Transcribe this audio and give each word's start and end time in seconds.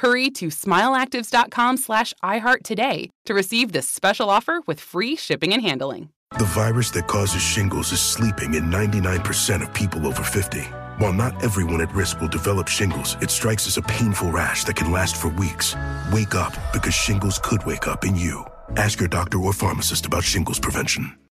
Hurry 0.00 0.30
to 0.30 0.46
smileactives.com 0.46 1.76
slash 1.76 2.14
iHeart 2.24 2.62
today 2.62 3.10
to 3.26 3.34
receive 3.34 3.72
this 3.72 3.86
special 3.86 4.30
offer 4.30 4.62
with 4.66 4.80
free 4.80 5.14
shipping 5.14 5.52
and 5.52 5.60
handling. 5.60 6.08
The 6.38 6.46
virus 6.46 6.90
that 6.92 7.06
causes 7.06 7.42
shingles 7.42 7.92
is 7.92 8.00
sleeping 8.00 8.54
in 8.54 8.70
99% 8.70 9.62
of 9.62 9.74
people 9.74 10.06
over 10.06 10.22
50. 10.22 10.60
While 10.96 11.12
not 11.12 11.44
everyone 11.44 11.82
at 11.82 11.94
risk 11.94 12.18
will 12.18 12.28
develop 12.28 12.66
shingles, 12.66 13.18
it 13.20 13.30
strikes 13.30 13.66
as 13.66 13.76
a 13.76 13.82
painful 13.82 14.30
rash 14.30 14.64
that 14.64 14.76
can 14.76 14.90
last 14.90 15.16
for 15.16 15.28
weeks. 15.28 15.76
Wake 16.10 16.34
up 16.34 16.54
because 16.72 16.94
shingles 16.94 17.38
could 17.38 17.66
wake 17.66 17.86
up 17.86 18.02
in 18.02 18.16
you. 18.16 18.46
Ask 18.76 19.00
your 19.00 19.08
doctor 19.08 19.38
or 19.38 19.52
pharmacist 19.52 20.06
about 20.06 20.24
shingles 20.24 20.58
prevention. 20.58 21.14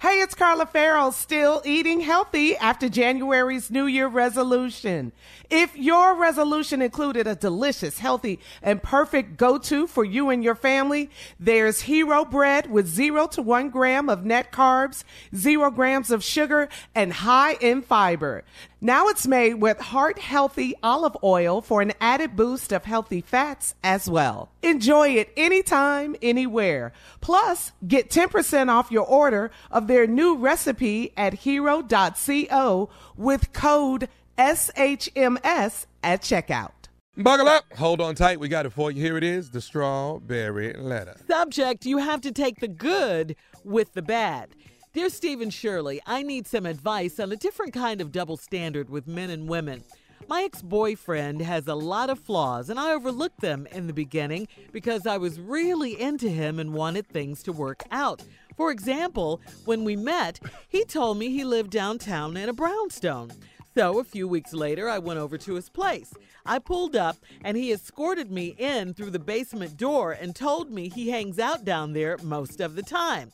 Hey, 0.00 0.22
it's 0.22 0.34
Carla 0.34 0.64
Farrell, 0.64 1.12
still 1.12 1.60
eating 1.62 2.00
healthy 2.00 2.56
after 2.56 2.88
January's 2.88 3.70
New 3.70 3.84
Year 3.84 4.06
resolution. 4.08 5.12
If 5.50 5.76
your 5.76 6.14
resolution 6.14 6.80
included 6.80 7.26
a 7.26 7.34
delicious, 7.34 7.98
healthy, 7.98 8.40
and 8.62 8.82
perfect 8.82 9.36
go-to 9.36 9.86
for 9.86 10.02
you 10.02 10.30
and 10.30 10.42
your 10.42 10.54
family, 10.54 11.10
there's 11.38 11.82
Hero 11.82 12.24
Bread 12.24 12.70
with 12.70 12.86
zero 12.86 13.26
to 13.26 13.42
one 13.42 13.68
gram 13.68 14.08
of 14.08 14.24
net 14.24 14.50
carbs, 14.50 15.04
zero 15.36 15.70
grams 15.70 16.10
of 16.10 16.24
sugar, 16.24 16.70
and 16.94 17.12
high 17.12 17.58
in 17.60 17.82
fiber. 17.82 18.42
Now 18.80 19.08
it's 19.08 19.26
made 19.26 19.54
with 19.54 19.78
heart 19.78 20.18
healthy 20.18 20.74
olive 20.82 21.18
oil 21.22 21.60
for 21.60 21.82
an 21.82 21.92
added 22.00 22.34
boost 22.34 22.72
of 22.72 22.86
healthy 22.86 23.20
fats 23.20 23.74
as 23.84 24.08
well. 24.08 24.48
Enjoy 24.62 25.08
it 25.08 25.30
anytime, 25.36 26.16
anywhere. 26.22 26.94
Plus, 27.20 27.72
get 27.86 28.08
10% 28.08 28.70
off 28.70 28.90
your 28.90 29.04
order 29.04 29.50
of 29.70 29.86
their 29.90 30.06
new 30.06 30.36
recipe 30.36 31.12
at 31.16 31.34
hero.co 31.34 32.88
with 33.16 33.52
code 33.52 34.08
SHMS 34.38 35.86
at 36.04 36.22
checkout. 36.22 36.70
Buckle 37.16 37.48
up. 37.48 37.64
Hold 37.76 38.00
on 38.00 38.14
tight. 38.14 38.38
We 38.38 38.48
got 38.48 38.66
it 38.66 38.70
for 38.70 38.92
you. 38.92 39.02
Here 39.02 39.16
it 39.16 39.24
is 39.24 39.50
the 39.50 39.60
strawberry 39.60 40.72
letter. 40.74 41.16
Subject 41.26 41.84
You 41.84 41.98
have 41.98 42.20
to 42.20 42.30
take 42.30 42.60
the 42.60 42.68
good 42.68 43.34
with 43.64 43.92
the 43.92 44.02
bad. 44.02 44.54
Dear 44.92 45.10
Steve 45.10 45.40
and 45.40 45.52
Shirley, 45.52 46.00
I 46.06 46.22
need 46.22 46.46
some 46.46 46.66
advice 46.66 47.18
on 47.18 47.32
a 47.32 47.36
different 47.36 47.72
kind 47.72 48.00
of 48.00 48.12
double 48.12 48.36
standard 48.36 48.90
with 48.90 49.06
men 49.06 49.30
and 49.30 49.48
women. 49.48 49.82
My 50.28 50.44
ex 50.44 50.62
boyfriend 50.62 51.42
has 51.42 51.66
a 51.66 51.74
lot 51.74 52.10
of 52.10 52.20
flaws, 52.20 52.70
and 52.70 52.78
I 52.78 52.92
overlooked 52.92 53.40
them 53.40 53.66
in 53.72 53.88
the 53.88 53.92
beginning 53.92 54.46
because 54.70 55.04
I 55.04 55.18
was 55.18 55.40
really 55.40 56.00
into 56.00 56.28
him 56.28 56.60
and 56.60 56.72
wanted 56.72 57.08
things 57.08 57.42
to 57.42 57.52
work 57.52 57.82
out. 57.90 58.22
For 58.60 58.70
example, 58.70 59.40
when 59.64 59.84
we 59.84 59.96
met, 59.96 60.38
he 60.68 60.84
told 60.84 61.16
me 61.16 61.30
he 61.30 61.44
lived 61.44 61.70
downtown 61.70 62.36
in 62.36 62.46
a 62.46 62.52
brownstone. 62.52 63.32
So 63.74 64.00
a 64.00 64.04
few 64.04 64.28
weeks 64.28 64.52
later, 64.52 64.86
I 64.86 64.98
went 64.98 65.18
over 65.18 65.38
to 65.38 65.54
his 65.54 65.70
place. 65.70 66.12
I 66.44 66.58
pulled 66.58 66.94
up, 66.94 67.16
and 67.42 67.56
he 67.56 67.72
escorted 67.72 68.30
me 68.30 68.54
in 68.58 68.92
through 68.92 69.12
the 69.12 69.18
basement 69.18 69.78
door 69.78 70.12
and 70.12 70.36
told 70.36 70.70
me 70.70 70.90
he 70.90 71.08
hangs 71.08 71.38
out 71.38 71.64
down 71.64 71.94
there 71.94 72.18
most 72.22 72.60
of 72.60 72.74
the 72.74 72.82
time. 72.82 73.32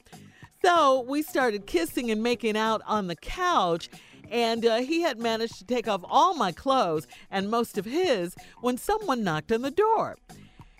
So 0.64 1.00
we 1.00 1.22
started 1.22 1.66
kissing 1.66 2.08
and 2.12 2.22
making 2.22 2.56
out 2.56 2.80
on 2.86 3.08
the 3.08 3.16
couch, 3.16 3.90
and 4.30 4.64
uh, 4.64 4.76
he 4.76 5.02
had 5.02 5.18
managed 5.18 5.58
to 5.58 5.64
take 5.64 5.88
off 5.88 6.02
all 6.04 6.36
my 6.36 6.52
clothes 6.52 7.08
and 7.32 7.50
most 7.50 7.78
of 7.78 7.84
his 7.84 8.36
when 8.60 8.78
someone 8.78 9.24
knocked 9.24 9.50
on 9.50 9.62
the 9.62 9.72
door. 9.72 10.18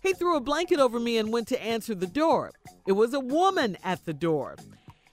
He 0.07 0.13
threw 0.13 0.37
a 0.37 0.41
blanket 0.41 0.79
over 0.79 1.01
me 1.01 1.19
and 1.19 1.33
went 1.33 1.49
to 1.49 1.61
answer 1.61 1.93
the 1.93 2.07
door. 2.07 2.53
It 2.87 2.93
was 2.93 3.13
a 3.13 3.19
woman 3.19 3.77
at 3.83 4.05
the 4.05 4.15
door. 4.15 4.55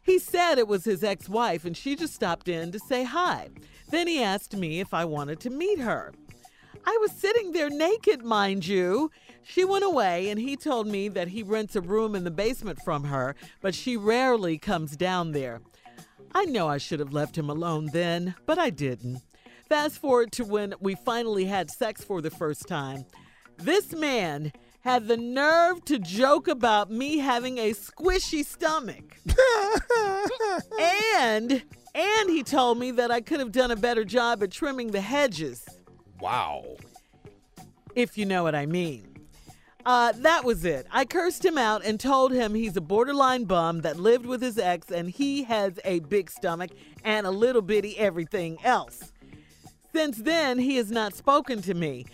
He 0.03 0.19
said 0.19 0.59
it 0.59 0.67
was 0.67 0.85
his 0.85 1.03
ex 1.03 1.27
wife, 1.27 1.65
and 1.65 1.75
she 1.75 1.95
just 1.95 2.13
stopped 2.13 2.47
in 2.47 2.71
to 2.71 2.77
say 2.77 3.03
hi. 3.03 3.49
Then 3.89 4.05
he 4.05 4.21
asked 4.21 4.55
me 4.55 4.79
if 4.79 4.93
I 4.93 5.03
wanted 5.05 5.39
to 5.39 5.49
meet 5.49 5.79
her. 5.79 6.13
I 6.85 6.95
was 7.01 7.11
sitting 7.11 7.53
there 7.53 7.71
naked, 7.71 8.23
mind 8.23 8.67
you. 8.67 9.09
She 9.41 9.65
went 9.65 9.83
away, 9.83 10.29
and 10.29 10.39
he 10.39 10.55
told 10.55 10.85
me 10.85 11.07
that 11.07 11.29
he 11.29 11.41
rents 11.41 11.75
a 11.75 11.81
room 11.81 12.13
in 12.13 12.23
the 12.23 12.29
basement 12.29 12.77
from 12.85 13.05
her, 13.05 13.35
but 13.61 13.73
she 13.73 13.97
rarely 13.97 14.59
comes 14.59 14.95
down 14.95 15.31
there. 15.31 15.61
I 16.35 16.45
know 16.45 16.67
I 16.67 16.77
should 16.77 16.99
have 16.99 17.13
left 17.13 17.35
him 17.35 17.49
alone 17.49 17.89
then, 17.93 18.35
but 18.45 18.59
I 18.59 18.69
didn't. 18.69 19.23
Fast 19.67 19.97
forward 19.97 20.31
to 20.33 20.45
when 20.45 20.75
we 20.79 20.93
finally 20.93 21.45
had 21.45 21.71
sex 21.71 22.03
for 22.03 22.21
the 22.21 22.29
first 22.29 22.67
time. 22.67 23.05
This 23.57 23.91
man 23.93 24.51
had 24.83 25.07
the 25.07 25.16
nerve 25.16 25.83
to 25.85 25.97
joke 25.97 26.47
about 26.47 26.91
me 26.91 27.17
having 27.17 27.57
a 27.57 27.71
squishy 27.71 28.45
stomach. 28.45 29.17
and 31.19 31.63
and 31.95 32.29
he 32.29 32.44
told 32.44 32.79
me 32.79 32.91
that 32.91 33.09
I 33.09 33.21
could 33.21 33.39
have 33.39 33.51
done 33.51 33.71
a 33.71 33.75
better 33.77 34.03
job 34.03 34.44
at 34.44 34.51
trimming 34.51 34.91
the 34.91 34.99
hedges. 34.99 35.66
Wow. 36.19 36.66
If 37.95 38.17
you 38.17 38.25
know 38.25 38.44
what 38.44 38.55
I 38.55 38.66
mean. 38.66 39.07
Uh, 39.85 40.11
that 40.17 40.44
was 40.44 40.66
it. 40.66 40.88
I 40.91 41.05
cursed 41.05 41.45
him 41.45 41.57
out 41.57 41.83
and 41.85 42.00
told 42.00 42.31
him 42.31 42.53
he's 42.53 42.75
a 42.75 42.81
borderline 42.81 43.44
bum 43.45 43.81
that 43.81 43.97
lived 43.97 44.25
with 44.25 44.41
his 44.41 44.57
ex 44.57 44.91
and 44.91 45.09
he 45.09 45.44
has 45.44 45.79
a 45.85 46.00
big 46.00 46.29
stomach 46.29 46.71
and 47.03 47.27
a 47.27 47.31
little 47.31 47.61
bitty 47.61 47.97
everything 47.97 48.57
else. 48.63 49.11
Since 49.94 50.17
then, 50.17 50.57
he 50.57 50.77
has 50.77 50.89
not 50.89 51.13
spoken 51.13 51.62
to 51.62 51.74
me. 51.74 52.06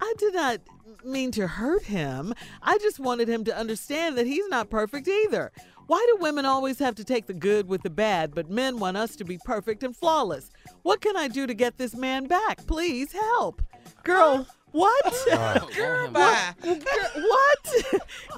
I 0.00 0.14
did 0.18 0.34
not 0.34 0.60
mean 1.04 1.30
to 1.32 1.46
hurt 1.46 1.84
him. 1.84 2.34
I 2.62 2.78
just 2.78 2.98
wanted 2.98 3.28
him 3.28 3.44
to 3.44 3.56
understand 3.56 4.16
that 4.18 4.26
he's 4.26 4.48
not 4.48 4.70
perfect 4.70 5.08
either. 5.08 5.52
Why 5.86 6.04
do 6.08 6.18
women 6.20 6.44
always 6.44 6.80
have 6.80 6.96
to 6.96 7.04
take 7.04 7.26
the 7.26 7.34
good 7.34 7.68
with 7.68 7.82
the 7.82 7.90
bad, 7.90 8.34
but 8.34 8.50
men 8.50 8.78
want 8.78 8.96
us 8.96 9.14
to 9.16 9.24
be 9.24 9.38
perfect 9.44 9.84
and 9.84 9.96
flawless? 9.96 10.50
What 10.82 11.00
can 11.00 11.16
I 11.16 11.28
do 11.28 11.46
to 11.46 11.54
get 11.54 11.78
this 11.78 11.94
man 11.94 12.26
back? 12.26 12.66
Please 12.66 13.12
help. 13.12 13.62
Girl, 14.02 14.46
what? 15.26 15.74
Girl, 15.74 16.04
what? 16.04 16.12
bye. 16.12 16.54
What? 17.14 17.84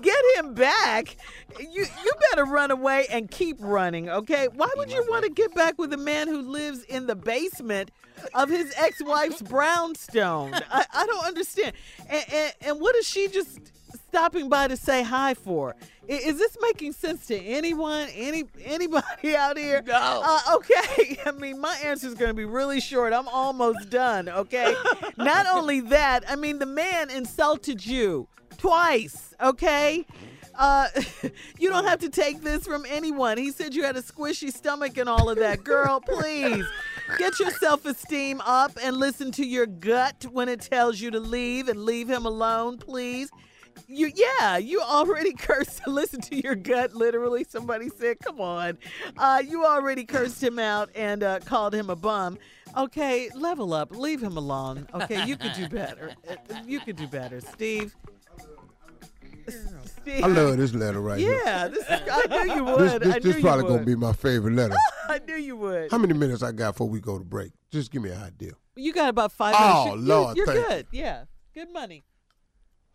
Get 0.02 0.24
him 0.36 0.54
back. 0.54 1.16
You 1.58 1.84
you 2.04 2.12
better 2.30 2.44
run 2.44 2.70
away 2.70 3.06
and 3.10 3.28
keep 3.28 3.56
running, 3.58 4.08
okay? 4.08 4.46
Why 4.54 4.68
would 4.76 4.92
you 4.92 5.04
want 5.08 5.24
to 5.24 5.30
get 5.30 5.52
back 5.54 5.78
with 5.78 5.92
a 5.92 5.96
man 5.96 6.28
who 6.28 6.40
lives 6.42 6.84
in 6.84 7.08
the 7.08 7.16
basement 7.16 7.90
of 8.34 8.48
his 8.48 8.72
ex-wife's 8.76 9.42
brownstone? 9.42 10.54
I, 10.54 10.84
I 10.92 11.06
don't 11.06 11.26
understand. 11.26 11.72
And, 12.08 12.24
and, 12.32 12.52
and 12.60 12.80
what 12.80 12.94
if 12.94 13.04
she 13.04 13.26
just 13.26 13.72
stopping 14.18 14.48
by 14.48 14.66
to 14.66 14.76
say 14.76 15.04
hi 15.04 15.32
for? 15.32 15.76
Is 16.08 16.38
this 16.38 16.56
making 16.60 16.92
sense 16.92 17.26
to 17.26 17.38
anyone? 17.38 18.08
Any 18.12 18.44
anybody 18.64 19.04
out 19.36 19.56
here? 19.56 19.80
No. 19.86 20.22
Uh, 20.24 20.56
okay. 20.56 21.18
I 21.26 21.30
mean, 21.30 21.60
my 21.60 21.76
answer 21.84 22.08
is 22.08 22.14
going 22.14 22.30
to 22.30 22.34
be 22.34 22.44
really 22.44 22.80
short. 22.80 23.12
I'm 23.12 23.28
almost 23.28 23.90
done. 23.90 24.28
Okay. 24.28 24.74
Not 25.16 25.46
only 25.46 25.80
that, 25.82 26.24
I 26.28 26.34
mean, 26.34 26.58
the 26.58 26.66
man 26.66 27.10
insulted 27.10 27.86
you 27.86 28.26
twice. 28.56 29.34
Okay. 29.40 30.04
Uh, 30.56 30.88
you 31.60 31.68
don't 31.68 31.84
have 31.84 32.00
to 32.00 32.08
take 32.08 32.42
this 32.42 32.66
from 32.66 32.84
anyone. 32.88 33.38
He 33.38 33.52
said 33.52 33.72
you 33.72 33.84
had 33.84 33.96
a 33.96 34.02
squishy 34.02 34.52
stomach 34.52 34.96
and 34.98 35.08
all 35.08 35.30
of 35.30 35.38
that. 35.38 35.62
Girl, 35.62 36.00
please 36.00 36.66
get 37.18 37.38
your 37.38 37.52
self 37.52 37.86
esteem 37.86 38.40
up 38.44 38.72
and 38.82 38.96
listen 38.96 39.30
to 39.32 39.46
your 39.46 39.66
gut 39.66 40.26
when 40.32 40.48
it 40.48 40.62
tells 40.62 41.00
you 41.00 41.12
to 41.12 41.20
leave 41.20 41.68
and 41.68 41.84
leave 41.84 42.10
him 42.10 42.26
alone, 42.26 42.78
please. 42.78 43.30
You, 43.86 44.10
yeah, 44.14 44.56
you 44.58 44.80
already 44.80 45.32
cursed. 45.38 45.86
Listen 45.86 46.20
to 46.22 46.36
your 46.36 46.54
gut, 46.54 46.94
literally. 46.94 47.44
Somebody 47.48 47.88
said, 47.88 48.18
come 48.20 48.40
on. 48.40 48.78
Uh, 49.16 49.42
you 49.46 49.64
already 49.64 50.04
cursed 50.04 50.42
him 50.42 50.58
out 50.58 50.90
and 50.94 51.22
uh, 51.22 51.40
called 51.40 51.74
him 51.74 51.90
a 51.90 51.96
bum. 51.96 52.38
Okay, 52.76 53.30
level 53.34 53.72
up. 53.72 53.90
Leave 53.92 54.22
him 54.22 54.36
alone. 54.36 54.86
Okay, 54.94 55.24
you 55.26 55.36
could 55.36 55.52
do 55.54 55.68
better. 55.70 56.12
You 56.66 56.80
could 56.80 56.96
do 56.96 57.06
better. 57.06 57.40
Steve. 57.40 57.94
Steve. 60.02 60.24
I 60.24 60.26
love 60.26 60.56
this 60.58 60.74
letter 60.74 61.00
right 61.00 61.18
here. 61.18 61.40
Yeah, 61.44 61.68
this 61.68 61.78
is, 61.84 61.86
I 61.90 62.26
knew 62.44 62.54
you 62.54 62.64
would. 62.64 62.78
This, 62.80 62.92
I 62.92 62.98
this, 62.98 63.24
this 63.24 63.36
you 63.36 63.42
probably 63.42 63.64
would. 63.64 63.70
gonna 63.70 63.84
be 63.86 63.94
my 63.94 64.12
favorite 64.12 64.52
letter. 64.54 64.76
I 65.08 65.20
knew 65.26 65.36
you 65.36 65.56
would. 65.56 65.90
How 65.90 65.96
many 65.98 66.12
minutes 66.12 66.42
I 66.42 66.52
got 66.52 66.72
before 66.74 66.88
we 66.88 67.00
go 67.00 67.18
to 67.18 67.24
break? 67.24 67.52
Just 67.70 67.90
give 67.90 68.02
me 68.02 68.10
an 68.10 68.22
idea. 68.22 68.52
You 68.76 68.92
got 68.92 69.08
about 69.08 69.32
five 69.32 69.54
Oh, 69.58 69.84
minutes. 69.86 70.02
You- 70.02 70.08
Lord, 70.08 70.36
you're, 70.36 70.46
thank 70.46 70.66
good. 70.66 70.86
Yeah, 70.92 71.24
good 71.54 71.72
money. 71.72 72.04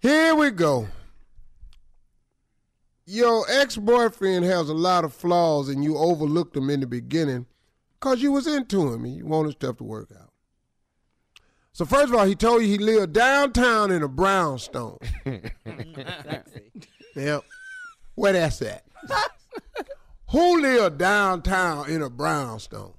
Here 0.03 0.35
we 0.35 0.51
go. 0.51 0.89
Your 3.05 3.45
ex-boyfriend 3.49 4.43
has 4.43 4.67
a 4.67 4.73
lot 4.73 5.05
of 5.05 5.13
flaws 5.13 5.69
and 5.69 5.81
you 5.81 5.97
overlooked 5.97 6.55
them 6.55 6.69
in 6.69 6.81
the 6.81 6.87
beginning 6.87 7.45
because 7.93 8.21
you 8.21 8.33
was 8.33 8.45
into 8.45 8.91
him 8.93 9.05
and 9.05 9.15
you 9.15 9.25
wanted 9.25 9.53
stuff 9.53 9.77
to 9.77 9.85
work 9.85 10.09
out. 10.19 10.33
So 11.71 11.85
first 11.85 12.09
of 12.09 12.15
all, 12.15 12.25
he 12.25 12.35
told 12.35 12.63
you 12.63 12.67
he 12.67 12.77
lived 12.77 13.13
downtown 13.13 13.91
in 13.91 14.03
a 14.03 14.09
brownstone. 14.09 14.99
Yep. 17.15 17.43
Where 18.15 18.33
that's 18.33 18.59
at? 18.63 18.83
Who 20.31 20.61
lived 20.61 20.97
downtown 20.97 21.87
in 21.87 22.01
a 22.01 22.09
brownstone? 22.09 22.93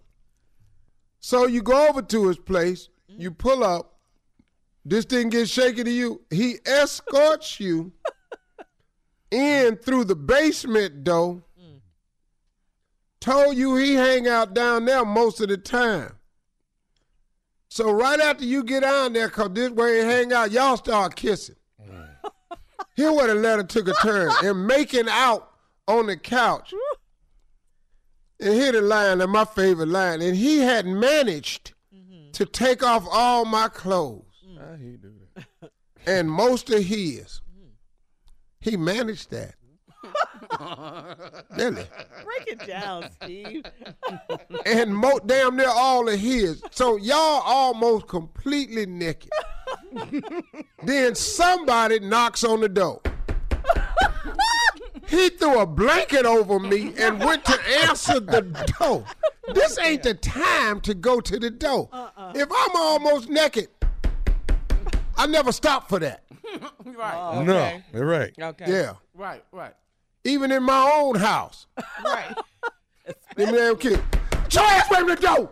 So 1.19 1.47
you 1.47 1.63
go 1.63 1.89
over 1.89 2.01
to 2.01 2.29
his 2.29 2.39
place, 2.39 2.89
you 3.09 3.33
pull 3.33 3.65
up, 3.65 3.94
this 4.85 5.05
thing 5.05 5.31
gets 5.31 5.51
shaky 5.51 5.83
to 5.83 5.91
you. 5.91 6.23
He 6.31 6.59
escorts 6.67 7.59
you 7.59 7.93
in 9.31 9.77
through 9.77 10.05
the 10.05 10.17
basement 10.17 11.05
door. 11.05 11.43
Told 13.21 13.57
you 13.57 13.77
he 13.77 13.95
hang 13.95 14.29
out 14.29 14.53
down 14.53 14.85
there 14.85 15.03
most 15.03 15.41
of 15.41 15.49
the 15.49 15.57
time. 15.57 16.13
So 17.71 17.91
right 17.91 18.21
after 18.21 18.45
you 18.45 18.63
get 18.63 18.81
down 18.81 19.15
there, 19.15 19.31
cause 19.31 19.49
this 19.55 19.71
way 19.71 20.01
he 20.01 20.05
hang 20.05 20.33
out, 20.35 20.53
y'all 20.53 20.77
start 20.77 21.17
kissing. 21.17 21.57
Mm. 21.83 22.07
Here 22.95 23.11
where 23.11 23.29
the 23.29 23.35
letter 23.35 23.63
took 23.63 23.89
a 23.89 23.95
turn 23.95 24.31
and 24.45 24.67
making 24.67 25.09
out 25.09 25.51
on 25.89 26.07
the 26.07 26.19
couch. 26.19 26.75
And 28.39 28.53
here 28.53 28.73
the 28.73 28.83
line, 28.83 29.23
and 29.23 29.33
my 29.33 29.47
favorite 29.47 29.89
line, 29.89 30.21
and 30.21 30.37
he 30.37 30.59
had 30.59 30.85
managed 30.85 31.73
mm-hmm. 31.95 32.31
to 32.33 32.45
take 32.45 32.83
off 32.83 33.07
all 33.11 33.47
my 33.47 33.69
clothes 33.69 34.34
How 34.75 34.81
he 34.81 34.97
do 34.97 35.13
that? 35.37 35.71
and 36.05 36.29
most 36.29 36.69
of 36.71 36.83
his. 36.83 37.41
He 38.61 38.77
managed 38.77 39.31
that. 39.31 39.55
really. 41.57 41.87
Break 42.25 42.49
it 42.49 42.67
down, 42.67 43.09
Steve. 43.23 43.65
And 44.67 44.97
mo- 44.97 45.21
damn 45.25 45.57
near 45.57 45.69
all 45.69 46.09
of 46.09 46.19
his. 46.19 46.61
So 46.73 46.97
y'all 46.97 47.43
almost 47.45 48.09
completely 48.09 48.85
naked. 48.87 49.31
then 50.83 51.15
somebody 51.15 52.01
knocks 52.01 52.43
on 52.43 52.61
the 52.61 52.69
door. 52.69 53.01
He 55.07 55.29
threw 55.29 55.61
a 55.61 55.67
blanket 55.67 56.27
over 56.27 56.59
me 56.59 56.95
and 56.99 57.21
went 57.21 57.45
to 57.45 57.61
answer 57.85 58.19
the 58.19 58.41
door. 58.81 59.05
This 59.55 59.79
ain't 59.79 60.03
the 60.03 60.15
time 60.15 60.81
to 60.81 60.95
go 60.95 61.21
to 61.21 61.39
the 61.39 61.51
door. 61.51 61.89
Uh-uh. 61.93 62.33
If 62.35 62.49
I'm 62.51 62.71
almost 62.75 63.29
naked, 63.29 63.69
I 65.17 65.27
never 65.27 65.53
stop 65.53 65.89
for 65.89 65.99
that. 66.01 66.25
right. 66.85 67.15
Oh, 67.15 67.43
no, 67.43 67.81
you're 67.93 68.07
right. 68.07 68.33
Okay. 68.39 68.65
Yeah. 68.69 68.95
Right. 69.15 69.45
Right. 69.53 69.75
Even 70.25 70.51
in 70.53 70.63
my 70.63 70.91
own 70.95 71.17
house. 71.17 71.67
Right. 72.05 72.37
Them 73.37 73.55
damn 73.55 73.77
kids. 73.77 74.01
Get 74.31 74.55
your 74.55 74.65
ass 74.65 74.91
away 74.91 75.01
from 75.01 75.09
the 75.09 75.17
door! 75.17 75.51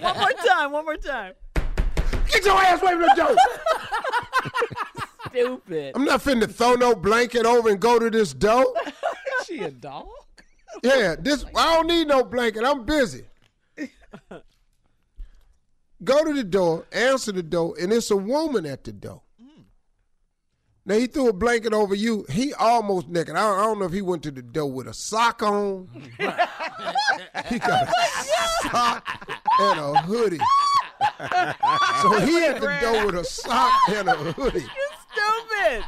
one 0.00 0.18
more 0.18 0.32
time. 0.32 0.72
One 0.72 0.84
more 0.84 0.96
time. 0.96 1.34
Get 2.30 2.44
your 2.44 2.54
ass 2.54 2.82
away 2.82 2.92
from 2.92 3.00
the 3.02 3.14
door! 3.16 3.36
Stupid. 5.28 5.92
I'm 5.94 6.04
not 6.04 6.20
finna 6.22 6.50
throw 6.50 6.74
no 6.74 6.94
blanket 6.94 7.46
over 7.46 7.68
and 7.68 7.80
go 7.80 7.98
to 7.98 8.10
this 8.10 8.32
door. 8.34 8.74
she 9.46 9.60
a 9.60 9.70
dog? 9.70 10.06
Yeah, 10.82 11.14
this 11.18 11.44
I 11.54 11.76
don't 11.76 11.86
need 11.86 12.08
no 12.08 12.24
blanket. 12.24 12.64
I'm 12.64 12.84
busy. 12.84 13.24
Go 16.04 16.24
to 16.24 16.32
the 16.32 16.44
door, 16.44 16.84
answer 16.92 17.32
the 17.32 17.42
door, 17.42 17.74
and 17.80 17.92
it's 17.92 18.10
a 18.10 18.16
woman 18.16 18.66
at 18.66 18.84
the 18.84 18.92
door. 18.92 19.22
Now 20.86 20.96
he 20.96 21.06
threw 21.06 21.28
a 21.30 21.32
blanket 21.32 21.72
over 21.72 21.94
you. 21.94 22.26
He 22.28 22.52
almost 22.52 23.08
naked. 23.08 23.34
I 23.36 23.40
don't, 23.40 23.58
I 23.58 23.62
don't 23.62 23.78
know 23.78 23.86
if 23.86 23.92
he 23.92 24.02
went 24.02 24.22
to 24.24 24.30
the 24.30 24.42
door 24.42 24.70
with 24.70 24.86
a 24.86 24.92
sock 24.92 25.42
on. 25.42 25.88
he 26.18 27.58
got 27.58 27.88
a 27.88 27.92
sock 28.68 29.36
and 29.60 29.80
a 29.80 30.02
hoodie. 30.02 30.36
so 32.02 32.20
he 32.20 32.44
at 32.44 32.60
the 32.60 32.78
door 32.82 33.06
with 33.06 33.14
a 33.14 33.24
sock 33.24 33.88
and 33.88 34.08
a 34.08 34.14
hoodie. 34.14 34.66
You 35.14 35.30
stupid. 35.48 35.84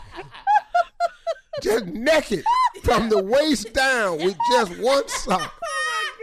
just 1.62 1.84
naked 1.86 2.44
from 2.84 3.08
the 3.08 3.22
waist 3.22 3.72
down 3.74 4.18
with 4.18 4.36
just 4.52 4.78
one 4.78 5.06
sock 5.08 5.52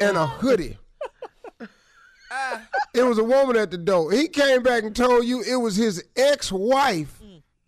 and 0.01 0.17
a 0.17 0.25
hoodie. 0.25 0.77
It 2.93 3.03
was 3.03 3.17
a 3.17 3.23
woman 3.23 3.57
at 3.57 3.71
the 3.71 3.77
door. 3.77 4.11
He 4.11 4.27
came 4.27 4.61
back 4.61 4.83
and 4.83 4.95
told 4.95 5.25
you 5.25 5.41
it 5.41 5.55
was 5.55 5.75
his 5.75 6.03
ex-wife, 6.15 7.19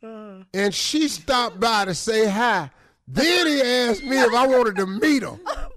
mm. 0.03 0.45
and 0.53 0.73
she 0.73 1.07
stopped 1.07 1.59
by 1.59 1.85
to 1.85 1.95
say 1.95 2.29
hi. 2.29 2.69
Then 3.07 3.47
he 3.47 3.61
asked 3.61 4.03
me 4.03 4.17
if 4.19 4.33
I 4.33 4.47
wanted 4.47 4.75
to 4.77 4.85
meet 4.85 5.23
her. 5.23 5.37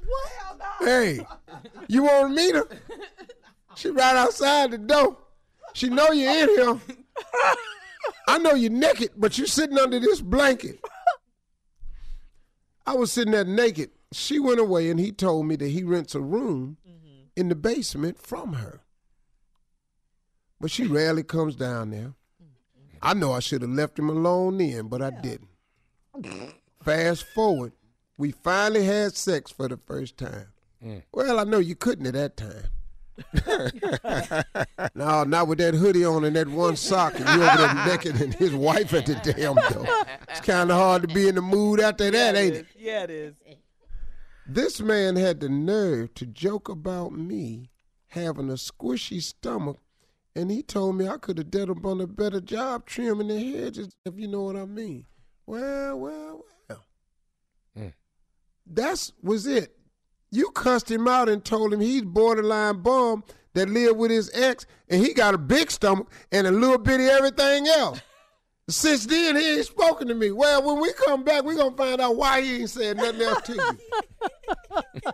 Hey, 0.80 1.26
you 1.88 2.04
want 2.04 2.28
to 2.28 2.34
meet 2.36 2.54
her? 2.54 2.68
She 3.74 3.90
right 3.90 4.14
outside 4.14 4.70
the 4.70 4.78
door. 4.78 5.16
She 5.72 5.88
know 5.88 6.12
you 6.12 6.28
in 6.28 6.48
here. 6.48 6.80
I 8.28 8.38
know 8.38 8.54
you're 8.54 8.70
naked, 8.70 9.10
but 9.16 9.36
you're 9.36 9.48
sitting 9.48 9.76
under 9.76 9.98
this 9.98 10.20
blanket. 10.20 10.78
I 12.86 12.94
was 12.94 13.10
sitting 13.10 13.32
there 13.32 13.44
naked. 13.44 13.90
She 14.12 14.38
went 14.38 14.60
away, 14.60 14.88
and 14.88 15.00
he 15.00 15.12
told 15.12 15.46
me 15.46 15.56
that 15.56 15.68
he 15.68 15.82
rents 15.82 16.14
a 16.14 16.20
room 16.20 16.78
mm-hmm. 16.88 17.24
in 17.36 17.48
the 17.48 17.56
basement 17.56 18.18
from 18.18 18.54
her. 18.54 18.80
But 20.60 20.70
she 20.70 20.86
rarely 20.86 21.22
comes 21.22 21.56
down 21.56 21.90
there. 21.90 22.14
I 23.00 23.14
know 23.14 23.32
I 23.32 23.40
should 23.40 23.62
have 23.62 23.70
left 23.70 23.98
him 23.98 24.08
alone 24.08 24.58
then, 24.58 24.88
but 24.88 25.02
I 25.02 25.10
didn't. 25.10 25.48
Fast 26.82 27.24
forward, 27.24 27.72
we 28.16 28.32
finally 28.32 28.84
had 28.84 29.14
sex 29.14 29.52
for 29.52 29.68
the 29.68 29.76
first 29.76 30.18
time. 30.18 30.48
Mm. 30.84 31.02
Well, 31.12 31.38
I 31.38 31.44
know 31.44 31.58
you 31.58 31.76
couldn't 31.76 32.06
at 32.06 32.14
that 32.14 32.36
time. 32.36 32.64
no, 34.94 35.24
not 35.24 35.48
with 35.48 35.58
that 35.58 35.74
hoodie 35.74 36.04
on 36.04 36.24
and 36.24 36.36
that 36.36 36.48
one 36.48 36.76
sock, 36.76 37.18
and 37.18 37.28
you 37.28 37.42
over 37.44 37.56
there 37.56 37.74
naked 37.86 38.20
and 38.20 38.34
his 38.34 38.54
wife 38.54 38.94
at 38.94 39.06
the 39.06 39.14
damn 39.16 39.56
door. 39.72 39.86
It's 40.28 40.40
kind 40.40 40.70
of 40.70 40.76
hard 40.76 41.02
to 41.02 41.08
be 41.08 41.28
in 41.28 41.34
the 41.34 41.42
mood 41.42 41.80
after 41.80 42.10
that, 42.10 42.36
ain't 42.36 42.56
it? 42.56 42.66
Yeah, 42.76 43.04
it 43.04 43.10
is. 43.10 43.34
This 44.46 44.80
man 44.80 45.16
had 45.16 45.40
the 45.40 45.48
nerve 45.48 46.14
to 46.14 46.26
joke 46.26 46.68
about 46.68 47.12
me 47.12 47.70
having 48.08 48.48
a 48.48 48.54
squishy 48.54 49.20
stomach, 49.20 49.78
and 50.34 50.50
he 50.50 50.62
told 50.62 50.96
me 50.96 51.08
I 51.08 51.16
could 51.16 51.38
have 51.38 51.50
done 51.50 51.70
a 51.70 52.06
better 52.06 52.40
job 52.40 52.86
trimming 52.86 53.28
the 53.28 53.38
hedges, 53.38 53.94
if 54.04 54.14
you 54.16 54.28
know 54.28 54.42
what 54.42 54.56
I 54.56 54.64
mean. 54.64 55.04
Well, 55.46 55.98
well, 55.98 56.44
well. 56.68 56.84
Mm. 57.76 57.92
That's 58.66 59.12
was 59.22 59.46
it. 59.46 59.74
You 60.30 60.50
cussed 60.50 60.90
him 60.90 61.08
out 61.08 61.28
and 61.28 61.44
told 61.44 61.72
him 61.72 61.80
he's 61.80 62.02
borderline 62.02 62.82
bum 62.82 63.24
that 63.54 63.70
lived 63.70 63.96
with 63.96 64.10
his 64.10 64.30
ex, 64.34 64.66
and 64.88 65.04
he 65.04 65.14
got 65.14 65.34
a 65.34 65.38
big 65.38 65.70
stomach 65.70 66.10
and 66.30 66.46
a 66.46 66.50
little 66.50 66.78
bitty 66.78 67.04
everything 67.04 67.66
else. 67.66 68.00
Since 68.68 69.06
then, 69.06 69.36
he 69.36 69.56
ain't 69.56 69.66
spoken 69.66 70.08
to 70.08 70.14
me. 70.14 70.30
Well, 70.30 70.62
when 70.62 70.80
we 70.80 70.92
come 70.92 71.24
back, 71.24 71.42
we're 71.42 71.56
gonna 71.56 71.74
find 71.74 72.00
out 72.00 72.16
why 72.16 72.42
he 72.42 72.60
ain't 72.60 72.70
said 72.70 72.98
nothing 72.98 73.22
else 73.22 73.42
to 73.42 73.54
you. 73.54 73.78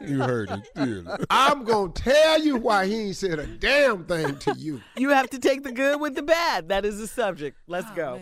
You 0.01 0.21
heard 0.23 0.51
it, 0.51 0.63
clearly. 0.75 1.07
I'm 1.29 1.65
gonna 1.65 1.93
tell 1.93 2.41
you 2.41 2.57
why 2.57 2.87
he 2.87 2.95
ain't 2.95 3.17
said 3.17 3.39
a 3.39 3.47
damn 3.47 4.05
thing 4.05 4.37
to 4.39 4.55
you. 4.57 4.81
You 4.97 5.11
have 5.11 5.29
to 5.31 5.39
take 5.39 5.63
the 5.63 5.73
good 5.73 6.01
with 6.01 6.15
the 6.15 6.23
bad. 6.23 6.69
That 6.69 6.85
is 6.85 6.99
the 6.99 7.07
subject. 7.07 7.57
Let's 7.67 7.91
go. 7.93 8.21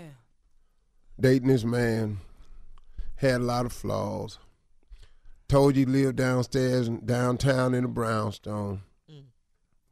Dating 1.21 1.49
this 1.49 1.65
man 1.65 2.19
had 3.17 3.41
a 3.41 3.45
lot 3.45 3.67
of 3.67 3.73
flaws. 3.73 4.39
Told 5.49 5.77
you 5.77 5.87
live 5.87 6.17
downstairs 6.17 6.89
downtown 6.89 7.75
in 7.75 7.85
a 7.85 7.89
brownstone. 7.89 8.83
Mm. 9.11 9.25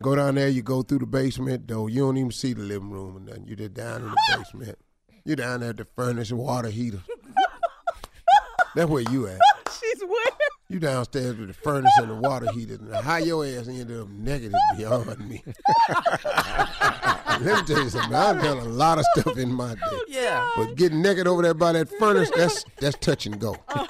Go 0.03 0.17
down 0.17 0.37
there, 0.37 0.49
you 0.49 0.63
go 0.63 0.83
through 0.83 1.01
the 1.01 1.07
basement 1.07 1.67
door. 1.67 1.91
You 1.91 2.01
don't 2.01 2.17
even 2.17 2.31
see 2.31 2.55
the 2.55 2.63
living 2.63 2.91
room 2.91 3.17
and 3.17 3.27
nothing. 3.27 3.47
You 3.47 3.57
just 3.57 3.75
down 3.75 4.03
in 4.03 4.11
the 4.11 4.17
basement. 4.37 4.79
You 5.25 5.37
down 5.37 5.61
there 5.61 5.71
at 5.71 5.77
the 5.77 5.87
furnace 5.97 6.31
and 6.31 6.39
water 6.39 6.71
heater. 6.71 7.03
That's 8.75 8.89
where 8.89 9.03
you 9.03 9.27
at. 9.27 9.39
She's 9.79 10.01
where? 10.03 10.27
You 10.69 10.79
downstairs 10.79 11.37
with 11.37 11.49
the 11.49 11.55
furnace 11.55 11.93
and 11.99 12.11
the 12.11 12.15
water 12.15 12.51
heater. 12.53 12.75
And 12.75 12.95
how 12.95 13.17
your 13.17 13.45
ass 13.45 13.67
ended 13.67 14.01
up 14.01 14.09
negative 14.09 14.59
beyond 14.77 15.29
me. 15.29 15.43
Let 15.89 17.41
me 17.41 17.63
tell 17.67 17.83
you 17.83 17.91
something. 17.91 18.15
I've 18.15 18.41
done 18.41 18.59
a 18.59 18.65
lot 18.65 18.99
of 18.99 19.05
stuff 19.17 19.37
in 19.37 19.53
my 19.53 19.75
day. 19.75 19.81
Oh, 19.85 20.05
yeah. 20.07 20.49
But 20.57 20.77
getting 20.77 21.03
naked 21.03 21.27
over 21.27 21.43
there 21.43 21.55
by 21.55 21.73
that 21.73 21.89
furnace, 21.99 22.31
that's 22.37 22.65
that's 22.79 22.97
touch 22.99 23.27
and 23.27 23.41
go. 23.41 23.57
Uh, 23.69 23.87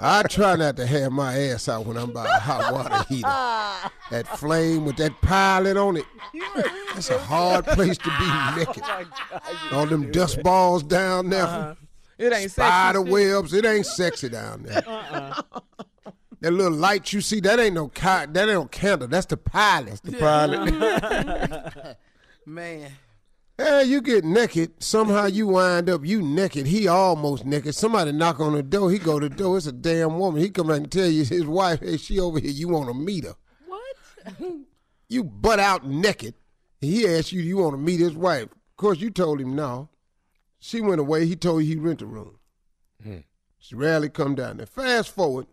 I 0.00 0.22
try 0.24 0.56
not 0.56 0.76
to 0.76 0.86
have 0.86 1.12
my 1.12 1.36
ass 1.38 1.68
out 1.68 1.86
when 1.86 1.96
I'm 1.96 2.12
by 2.12 2.26
a 2.26 2.38
hot 2.38 2.72
water 2.72 3.04
heater. 3.08 3.28
That 4.10 4.26
flame 4.38 4.86
with 4.86 4.96
that 4.96 5.20
pilot 5.20 5.76
on 5.76 5.98
it. 5.98 6.04
That's 6.94 7.10
a 7.10 7.18
hard 7.18 7.66
place 7.66 7.98
to 7.98 8.04
be 8.18 8.58
naked. 8.64 8.82
All 9.70 9.84
them 9.84 10.10
dust 10.10 10.42
balls 10.42 10.82
down 10.82 11.28
there. 11.28 11.42
Uh-huh. 11.44 11.74
It 12.16 12.32
ain't 12.32 12.50
Spider 12.50 13.00
sexy. 13.00 13.12
webs. 13.12 13.52
It 13.52 13.66
ain't 13.66 13.84
sexy 13.84 14.30
down 14.30 14.62
there. 14.62 14.80
That 16.40 16.52
little 16.52 16.72
light 16.72 17.12
you 17.12 17.20
see, 17.20 17.40
that 17.40 17.60
ain't 17.60 17.74
no 17.74 17.88
ki- 17.88 18.00
that 18.02 18.36
ain't 18.38 18.48
no 18.48 18.64
candle. 18.64 19.08
That's 19.08 19.26
the 19.26 19.36
pilot. 19.36 19.86
That's 19.88 20.00
the 20.00 20.12
pilot. 20.12 21.96
Man. 22.46 22.90
Yeah, 23.58 23.80
you 23.80 24.00
get 24.00 24.24
naked. 24.24 24.82
Somehow 24.82 25.26
you 25.26 25.48
wind 25.48 25.90
up 25.90 26.06
you 26.06 26.22
naked. 26.22 26.66
He 26.66 26.86
almost 26.86 27.44
naked. 27.44 27.74
Somebody 27.74 28.12
knock 28.12 28.38
on 28.38 28.52
the 28.52 28.62
door. 28.62 28.90
He 28.90 28.98
go 28.98 29.18
to 29.18 29.28
the 29.28 29.34
door. 29.34 29.56
It's 29.56 29.66
a 29.66 29.72
damn 29.72 30.18
woman. 30.18 30.40
He 30.40 30.50
come 30.50 30.68
back 30.68 30.76
and 30.76 30.92
tell 30.92 31.08
you 31.08 31.24
his 31.24 31.44
wife, 31.44 31.80
hey, 31.80 31.96
she 31.96 32.20
over 32.20 32.38
here. 32.38 32.50
You 32.50 32.68
want 32.68 32.86
to 32.88 32.94
meet 32.94 33.24
her? 33.24 33.34
What? 33.66 34.36
You 35.10 35.24
butt 35.24 35.58
out 35.58 35.86
naked. 35.86 36.34
He 36.82 37.08
asked 37.08 37.32
you, 37.32 37.40
you 37.40 37.56
want 37.56 37.72
to 37.72 37.78
meet 37.78 37.98
his 37.98 38.12
wife? 38.12 38.42
Of 38.42 38.76
course, 38.76 39.00
you 39.00 39.10
told 39.10 39.40
him 39.40 39.56
no. 39.56 39.88
She 40.58 40.82
went 40.82 41.00
away. 41.00 41.24
He 41.24 41.34
told 41.34 41.62
you 41.62 41.68
he 41.68 41.80
rent 41.80 42.02
a 42.02 42.06
room. 42.06 42.38
Hmm. 43.02 43.20
She 43.58 43.74
rarely 43.74 44.10
come 44.10 44.34
down 44.34 44.58
there. 44.58 44.66
Fast 44.66 45.14
forward, 45.14 45.46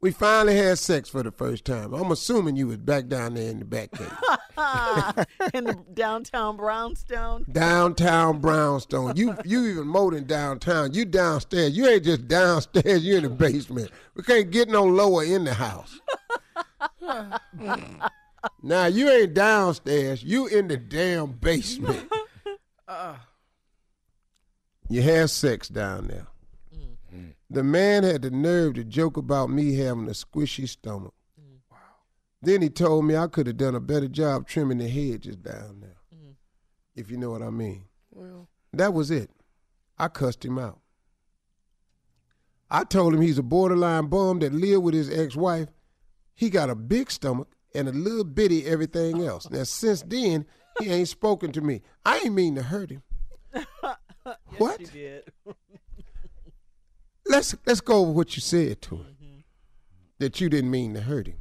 we 0.00 0.12
finally 0.12 0.56
had 0.56 0.78
sex 0.78 1.08
for 1.08 1.22
the 1.22 1.32
first 1.32 1.64
time. 1.64 1.92
I'm 1.92 2.12
assuming 2.12 2.54
you 2.56 2.68
was 2.68 2.76
back 2.76 3.08
down 3.08 3.34
there 3.34 3.50
in 3.50 3.58
the 3.58 3.64
back 3.64 3.90
cave. 3.90 4.12
in 5.54 5.64
the 5.64 5.76
downtown 5.94 6.56
brownstone. 6.56 7.44
downtown 7.50 8.40
brownstone. 8.40 9.16
You 9.16 9.36
you 9.44 9.66
even 9.66 9.88
more 9.88 10.12
than 10.12 10.24
downtown. 10.24 10.94
You 10.94 11.04
downstairs. 11.04 11.76
You 11.76 11.88
ain't 11.88 12.04
just 12.04 12.28
downstairs. 12.28 13.04
You 13.04 13.16
in 13.16 13.24
the 13.24 13.30
basement. 13.30 13.90
We 14.14 14.22
can't 14.22 14.50
get 14.50 14.68
no 14.68 14.84
lower 14.84 15.24
in 15.24 15.44
the 15.44 15.54
house. 15.54 16.00
now 18.62 18.86
you 18.86 19.10
ain't 19.10 19.34
downstairs. 19.34 20.22
You 20.22 20.46
in 20.46 20.68
the 20.68 20.76
damn 20.76 21.32
basement. 21.32 22.08
Uh. 22.90 23.16
You 24.88 25.02
had 25.02 25.28
sex 25.28 25.68
down 25.68 26.06
there. 26.06 26.26
The 27.50 27.62
man 27.62 28.02
had 28.02 28.22
the 28.22 28.30
nerve 28.30 28.74
to 28.74 28.84
joke 28.84 29.16
about 29.16 29.48
me 29.50 29.74
having 29.76 30.06
a 30.06 30.12
squishy 30.12 30.68
stomach. 30.68 31.14
Mm. 31.40 31.58
Wow! 31.70 31.78
Then 32.42 32.60
he 32.62 32.68
told 32.68 33.06
me 33.06 33.16
I 33.16 33.26
could 33.26 33.46
have 33.46 33.56
done 33.56 33.74
a 33.74 33.80
better 33.80 34.08
job 34.08 34.46
trimming 34.46 34.78
the 34.78 34.88
hedges 34.88 35.36
down 35.36 35.80
there. 35.80 35.96
Mm. 36.14 36.34
If 36.94 37.10
you 37.10 37.16
know 37.16 37.30
what 37.30 37.42
I 37.42 37.50
mean. 37.50 37.84
Well, 38.10 38.48
That 38.72 38.92
was 38.92 39.10
it. 39.10 39.30
I 39.98 40.08
cussed 40.08 40.44
him 40.44 40.58
out. 40.58 40.80
I 42.70 42.84
told 42.84 43.14
him 43.14 43.22
he's 43.22 43.38
a 43.38 43.42
borderline 43.42 44.06
bum 44.08 44.40
that 44.40 44.52
lived 44.52 44.82
with 44.82 44.94
his 44.94 45.10
ex-wife. 45.10 45.68
He 46.34 46.50
got 46.50 46.68
a 46.68 46.74
big 46.74 47.10
stomach 47.10 47.48
and 47.74 47.88
a 47.88 47.92
little 47.92 48.24
bitty 48.24 48.66
everything 48.66 49.24
else. 49.24 49.48
Now 49.50 49.62
since 49.64 50.02
then, 50.02 50.44
he 50.78 50.90
ain't 50.90 51.08
spoken 51.08 51.50
to 51.52 51.60
me. 51.62 51.80
I 52.04 52.18
ain't 52.18 52.34
mean 52.34 52.54
to 52.56 52.62
hurt 52.62 52.90
him. 52.90 53.02
what? 54.58 54.80
Let's 57.28 57.54
let's 57.66 57.80
go 57.80 57.96
over 57.96 58.12
what 58.12 58.36
you 58.36 58.40
said 58.40 58.80
to 58.82 58.96
him. 58.96 59.16
Mm-hmm. 59.22 59.38
That 60.18 60.40
you 60.40 60.48
didn't 60.48 60.70
mean 60.70 60.94
to 60.94 61.00
hurt 61.00 61.26
him. 61.26 61.36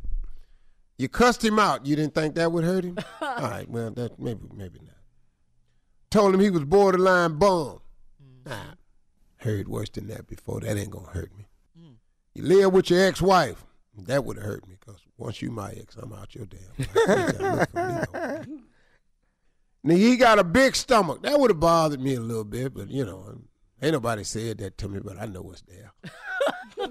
You 0.98 1.08
cussed 1.08 1.44
him 1.44 1.60
out. 1.60 1.86
You 1.86 1.96
didn't 1.96 2.15
think 2.15 2.36
that 2.36 2.51
would 2.51 2.63
hurt 2.63 2.84
him? 2.84 2.98
All 3.22 3.38
right, 3.41 3.70
well 3.70 3.91
that 3.91 4.20
maybe 4.20 4.41
maybe 4.53 4.79
not. 4.79 4.96
Told 6.10 6.34
him 6.34 6.41
he 6.41 6.50
was 6.50 6.65
borderline 6.65 7.38
bum. 7.38 7.79
Mm-hmm. 8.22 8.50
Nah, 8.50 8.74
heard 9.38 9.67
worse 9.67 9.89
than 9.89 10.08
that 10.08 10.27
before. 10.27 10.60
That 10.62 10.77
ain't 10.77 10.91
gonna 10.91 11.08
hurt 11.08 11.36
me. 11.38 11.48
Mm. 11.79 11.96
You 12.34 12.44
live 12.44 12.74
with 12.74 12.89
your 12.89 13.03
ex-wife. 13.03 13.63
That 14.06 14.25
would 14.25 14.38
have 14.38 14.46
hurt 14.46 14.67
me 14.67 14.75
because 14.79 15.01
once 15.17 15.41
you 15.41 15.50
my 15.51 15.72
ex, 15.72 15.96
I'm 15.96 16.13
out 16.13 16.36
your 16.36 16.46
damn 16.46 16.60
life. 16.77 16.89
You 16.96 17.34
gotta 17.34 17.56
look 17.56 17.72
for 17.72 17.88
me, 17.88 18.46
though. 18.46 18.62
Now 19.84 19.96
he 19.96 20.17
got 20.17 20.38
a 20.38 20.44
big 20.44 20.75
stomach. 20.75 21.22
That 21.22 21.39
would 21.39 21.50
have 21.50 21.62
bothered 21.62 22.01
me 22.01 22.15
a 22.15 22.20
little 22.20 22.44
bit, 22.44 22.74
but 22.74 22.89
you 22.89 23.06
know, 23.06 23.39
ain't 23.81 23.93
nobody 23.93 24.24
said 24.24 24.57
that 24.60 24.77
to 24.79 24.88
me, 24.88 25.00
but 25.03 25.19
I 25.19 25.25
know 25.25 25.41
what's 25.41 25.62
there. 25.63 25.91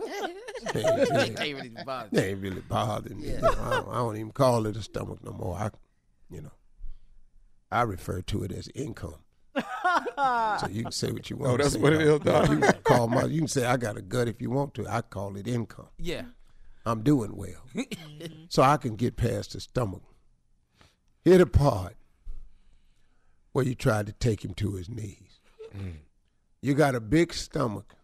Ain't 0.74 0.74
really- 0.74 1.30
Can't 1.30 1.54
really 1.54 1.84
bother. 1.84 2.08
They 2.12 2.30
ain't 2.30 2.40
really 2.40 2.60
bothered 2.62 3.16
me. 3.16 3.28
You 3.28 3.40
know, 3.40 3.48
I, 3.60 3.70
don't, 3.70 3.88
I 3.88 3.94
don't 3.94 4.16
even 4.16 4.32
call 4.32 4.66
it 4.66 4.76
a 4.76 4.82
stomach 4.82 5.22
no 5.22 5.32
more. 5.32 5.56
I, 5.56 5.70
you 6.30 6.42
know, 6.42 6.52
I 7.70 7.82
refer 7.82 8.20
to 8.22 8.42
it 8.42 8.52
as 8.52 8.68
income. 8.74 9.14
so 9.56 10.68
you 10.70 10.82
can 10.82 10.92
say 10.92 11.12
what 11.12 11.30
you 11.30 11.36
want. 11.36 11.52
Oh, 11.52 11.56
to 11.56 11.62
that's 11.62 11.74
say 11.74 11.80
what 11.80 11.92
it 11.92 12.02
about 12.02 12.26
is, 12.26 12.48
dog. 12.48 12.50
You 12.50 12.58
can 12.60 12.82
call 12.82 13.08
my. 13.08 13.24
You 13.24 13.38
can 13.40 13.48
say 13.48 13.64
I 13.64 13.76
got 13.76 13.96
a 13.96 14.02
gut 14.02 14.28
if 14.28 14.42
you 14.42 14.50
want 14.50 14.74
to. 14.74 14.86
I 14.86 15.02
call 15.02 15.36
it 15.36 15.46
income. 15.46 15.88
Yeah. 15.98 16.22
I'm 16.84 17.02
doing 17.02 17.34
well, 17.36 17.62
mm-hmm. 17.74 18.44
so 18.48 18.62
I 18.62 18.76
can 18.76 18.94
get 18.96 19.16
past 19.16 19.52
the 19.54 19.60
stomach. 19.60 20.02
Hit 21.24 21.40
a 21.40 21.46
part 21.46 21.96
where 23.52 23.64
you 23.64 23.74
tried 23.74 24.06
to 24.06 24.12
take 24.12 24.44
him 24.44 24.54
to 24.54 24.74
his 24.74 24.88
knees. 24.88 25.40
Mm. 25.76 25.94
You 26.62 26.74
got 26.74 26.94
a 26.94 27.00
big 27.00 27.32
stomach 27.32 27.94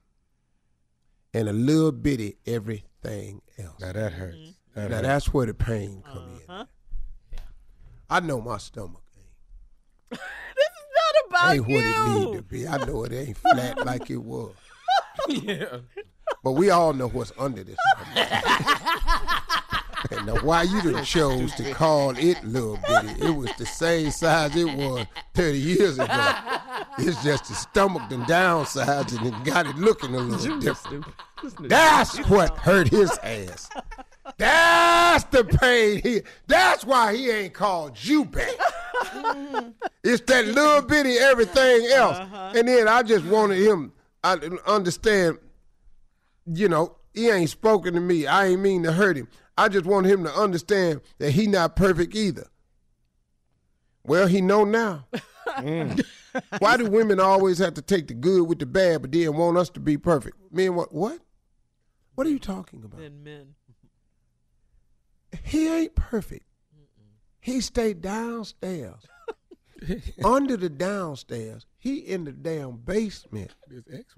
and 1.34 1.48
a 1.48 1.52
little 1.52 1.92
bitty 1.92 2.36
everything 2.46 3.42
else. 3.58 3.80
Now 3.80 3.92
that 3.92 4.12
hurts. 4.12 4.36
Mm-hmm. 4.36 4.50
That 4.74 4.90
now 4.90 4.96
hurts. 4.96 5.06
that's 5.08 5.34
where 5.34 5.46
the 5.46 5.54
pain 5.54 6.02
come 6.06 6.40
in. 6.40 6.40
Huh? 6.48 6.64
I 8.10 8.20
know 8.20 8.40
my 8.40 8.58
stomach 8.58 9.02
ain't. 9.16 10.20
This 10.54 10.68
is 10.68 10.86
not 10.94 11.14
about 11.28 11.54
ain't 11.56 11.68
you. 11.68 11.74
what 11.74 11.84
it 11.84 12.30
need 12.30 12.36
to 12.36 12.42
be. 12.42 12.68
I 12.68 12.84
know 12.84 13.04
it 13.04 13.12
ain't 13.12 13.36
flat 13.38 13.78
like 13.86 14.10
it 14.10 14.18
was. 14.18 14.54
yeah. 15.28 15.78
But 16.44 16.52
we 16.52 16.70
all 16.70 16.92
know 16.92 17.08
what's 17.08 17.32
under 17.38 17.64
this. 17.64 17.76
And 20.10 20.26
now 20.26 20.36
why 20.36 20.62
you 20.62 20.82
done 20.82 21.04
chose 21.04 21.52
to 21.54 21.72
call 21.72 22.10
it 22.16 22.42
little 22.44 22.78
bitty? 22.86 23.26
It 23.26 23.36
was 23.36 23.50
the 23.56 23.66
same 23.66 24.10
size 24.10 24.54
it 24.56 24.64
was 24.76 25.06
30 25.34 25.58
years 25.58 25.98
ago. 25.98 26.34
It's 26.98 27.22
just 27.22 27.48
the 27.48 27.54
stomach 27.54 28.08
done 28.08 28.24
downsized 28.24 29.16
and 29.18 29.26
it 29.28 29.44
got 29.44 29.66
it 29.66 29.76
looking 29.76 30.14
a 30.14 30.18
little 30.18 30.58
different. 30.60 31.04
That's 31.60 32.18
what 32.28 32.56
hurt 32.58 32.88
his 32.88 33.10
ass. 33.22 33.68
That's 34.38 35.24
the 35.24 35.44
pain. 35.44 36.00
He, 36.02 36.22
that's 36.46 36.84
why 36.84 37.16
he 37.16 37.30
ain't 37.30 37.54
called 37.54 38.02
you 38.02 38.24
back. 38.24 38.54
it's 40.04 40.22
that 40.26 40.46
little 40.46 40.82
bitty 40.82 41.16
everything 41.16 41.86
else. 41.92 42.18
And 42.56 42.68
then 42.68 42.88
I 42.88 43.02
just 43.02 43.24
wanted 43.26 43.58
him, 43.58 43.92
I 44.22 44.34
understand, 44.66 45.38
you 46.46 46.68
know, 46.68 46.96
he 47.14 47.28
ain't 47.28 47.50
spoken 47.50 47.94
to 47.94 48.00
me. 48.00 48.26
I 48.26 48.46
ain't 48.46 48.60
mean 48.60 48.82
to 48.84 48.92
hurt 48.92 49.16
him. 49.16 49.28
I 49.56 49.68
just 49.68 49.84
want 49.84 50.06
him 50.06 50.24
to 50.24 50.32
understand 50.34 51.00
that 51.18 51.32
he 51.32 51.46
not 51.46 51.76
perfect 51.76 52.14
either. 52.14 52.46
Well, 54.04 54.26
he 54.26 54.40
know 54.40 54.64
now. 54.64 55.06
Mm. 55.56 56.02
Why 56.60 56.78
do 56.78 56.86
women 56.86 57.20
always 57.20 57.58
have 57.58 57.74
to 57.74 57.82
take 57.82 58.06
the 58.06 58.14
good 58.14 58.48
with 58.48 58.58
the 58.58 58.64
bad, 58.64 59.02
but 59.02 59.12
then 59.12 59.34
want 59.34 59.58
us 59.58 59.68
to 59.70 59.80
be 59.80 59.98
perfect? 59.98 60.36
Men, 60.50 60.74
what? 60.74 60.94
What? 60.94 61.18
What 62.14 62.26
are 62.26 62.30
you 62.30 62.38
talking 62.38 62.82
about? 62.84 63.00
Than 63.00 63.22
men. 63.22 63.54
He 65.42 65.68
ain't 65.68 65.94
perfect. 65.94 66.46
He 67.40 67.60
stayed 67.60 68.00
downstairs. 68.00 69.04
Under 70.24 70.56
the 70.56 70.68
downstairs, 70.68 71.66
he 71.82 71.96
in 71.96 72.22
the 72.22 72.30
damn 72.30 72.76
basement 72.76 73.50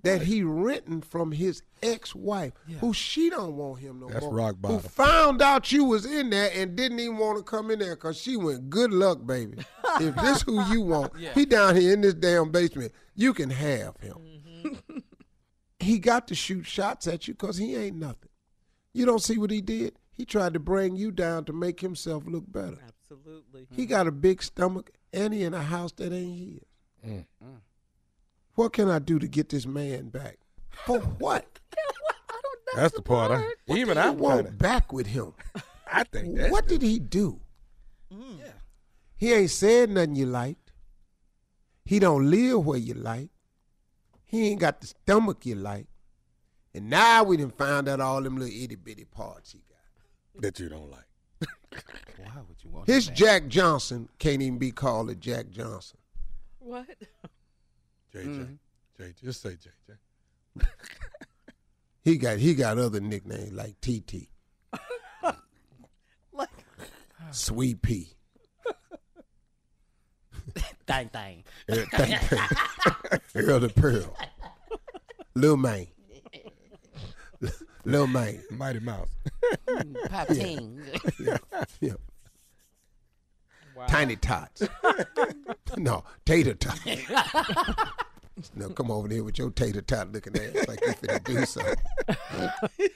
that 0.03 0.21
he 0.21 0.43
renting 0.43 1.01
from 1.01 1.33
his 1.33 1.63
ex-wife, 1.83 2.53
who 2.79 2.93
she 2.93 3.31
don't 3.31 3.57
want 3.57 3.81
him 3.81 4.01
no 4.01 4.11
That's 4.11 4.21
more. 4.21 4.35
rock 4.35 4.57
Who 4.63 4.81
found 4.81 5.41
out 5.41 5.73
you 5.73 5.85
was 5.85 6.05
in 6.05 6.29
there 6.29 6.51
and 6.55 6.77
didn't 6.77 7.01
even 7.01 7.17
want 7.17 7.39
to 7.39 7.43
come 7.43 7.71
in 7.71 7.79
there 7.79 7.97
because 7.97 8.19
she 8.19 8.37
went, 8.37 8.69
good 8.69 8.93
luck, 8.93 9.25
baby. 9.25 9.65
if 9.99 10.15
this 10.17 10.43
who 10.43 10.63
you 10.67 10.83
want, 10.83 11.17
he 11.35 11.47
down 11.47 11.75
here 11.75 11.95
in 11.95 12.03
this 12.03 12.13
damn 12.13 12.51
basement, 12.51 12.93
you 13.15 13.33
can 13.33 13.49
have 13.49 13.97
him. 13.97 14.17
Mm-hmm. 14.63 14.99
he 15.81 15.99
got 15.99 16.29
to 16.29 16.35
shoot 16.35 16.67
shots 16.67 17.07
at 17.07 17.27
you 17.27 17.33
because 17.33 17.57
he 17.57 17.75
ain't 17.77 17.97
nothing. 17.97 18.29
You 18.93 19.07
don't 19.07 19.23
see 19.23 19.39
what 19.39 19.51
he 19.51 19.63
did? 19.63 19.99
He 20.13 20.27
tried 20.27 20.53
to 20.53 20.61
bring 20.61 20.97
you 20.97 21.11
down 21.11 21.47
to 21.47 21.55
make 21.55 21.81
himself 21.81 22.25
look 22.27 22.45
better. 22.47 22.77
Absolutely. 22.87 23.69
He 23.71 23.87
got 23.87 24.07
a 24.07 24.13
big 24.13 24.43
stomach 24.43 24.91
and 25.15 25.33
he 25.33 25.45
in 25.45 25.55
a 25.55 25.63
house 25.63 25.93
that 25.93 26.13
ain't 26.13 26.39
his. 26.39 26.61
What 28.55 28.73
can 28.73 28.89
I 28.89 28.99
do 29.01 29.19
to 29.19 29.27
get 29.27 29.49
this 29.49 29.67
man 29.67 30.09
back? 30.11 30.39
For 30.87 30.99
what? 31.19 31.59
That's 32.77 32.95
the 32.95 33.03
part. 33.03 33.31
I, 33.33 33.43
What 33.67 33.79
even 33.79 33.95
do 33.97 34.01
I'm 34.03 34.19
want 34.19 34.47
kinda, 34.47 34.53
back 34.59 34.93
with 34.93 35.07
him? 35.07 35.33
I 35.91 36.05
think 36.05 36.37
that's 36.37 36.51
what 36.53 36.67
did 36.67 36.83
he 36.83 36.99
do? 36.99 37.41
mm 38.13 38.39
He 39.17 39.33
ain't 39.33 39.51
said 39.51 39.91
nothing 39.91 40.17
you 40.17 40.27
liked. 40.27 40.73
He 41.85 41.99
don't 41.99 42.31
live 42.31 42.65
where 42.65 42.79
you 42.79 42.95
like. 42.95 43.29
He 44.25 44.49
ain't 44.49 44.61
got 44.61 44.81
the 44.81 44.87
stomach 44.89 45.45
you 45.47 45.55
like. 45.55 45.87
And 46.75 46.91
now 46.91 47.23
we 47.23 47.37
done 47.37 47.51
found 47.51 47.89
out 47.89 48.01
all 48.01 48.21
them 48.23 48.37
little 48.39 48.53
itty 48.53 48.75
bitty 48.77 49.05
parts 49.05 49.53
he 49.53 49.63
got. 49.69 50.43
that 50.43 50.59
you 50.59 50.69
don't 50.69 50.91
like. 50.91 51.07
Why 52.19 52.41
would 52.49 52.57
you 52.65 52.71
want 52.71 52.89
His? 52.89 53.07
Jack 53.09 53.47
Johnson 53.49 54.09
can't 54.19 54.43
even 54.43 54.59
be 54.59 54.73
called 54.73 55.11
a 55.11 55.15
Jack 55.15 55.51
Johnson. 55.51 55.99
What? 56.65 56.87
JJ, 58.15 58.25
Mm-hmm. 58.25 59.03
JJ, 59.03 59.23
just 59.23 59.43
say 59.43 59.57
JJ. 59.57 60.67
He 62.05 62.17
got 62.19 62.37
he 62.39 62.55
got 62.55 62.77
other 62.79 63.01
nicknames 63.01 63.53
like 63.53 63.81
TT, 63.81 64.29
Like, 66.35 66.51
Sweet 67.31 67.81
Pea, 67.81 68.09
Dang, 70.87 71.09
dang. 71.13 71.45
Earl 71.69 71.87
Thang 71.93 72.19
Thang, 72.19 72.49
Earl 73.35 73.61
the 73.61 73.69
Pearl, 73.71 74.15
Lil 75.35 75.57
Man, 75.57 75.87
Lil 77.87 78.07
Man. 78.07 78.43
Mighty 78.51 78.81
Mouse. 78.81 79.09
Pop 80.11 80.29
ting. 80.29 80.83
Yeah, 81.19 81.39
yeah. 81.81 81.93
Wow. 83.75 83.87
Tiny 83.87 84.17
Tots. 84.17 84.63
no, 85.79 86.05
Tater 86.25 86.55
Tot. 86.55 86.79
no, 88.57 88.69
come 88.71 88.91
over 88.91 89.09
here 89.09 89.25
with 89.25 89.39
your 89.39 89.51
tater 89.51 89.81
tot 89.81 90.13
looking 90.13 90.37
ass 90.37 90.69
like 90.69 90.81
you 90.85 90.93
finna 90.95 91.25
do 91.25 91.45
something. 91.45 91.75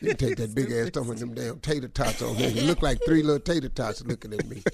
you 0.00 0.14
take 0.14 0.36
that 0.36 0.54
big 0.54 0.70
ass 0.72 0.88
stuff 0.88 1.06
with 1.06 1.18
them 1.18 1.34
damn 1.34 1.58
tater 1.60 1.88
tots 1.88 2.22
on 2.22 2.36
there. 2.36 2.50
You 2.50 2.62
look 2.62 2.82
like 2.82 2.98
three 3.04 3.22
little 3.22 3.40
tater 3.40 3.68
tots 3.68 4.04
looking 4.04 4.34
at 4.34 4.46
me. 4.48 4.62